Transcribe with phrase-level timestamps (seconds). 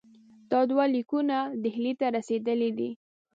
[0.51, 2.89] دا دوه لیکونه ډهلي ته رسېدلي دي.